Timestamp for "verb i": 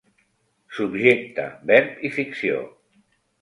1.73-2.11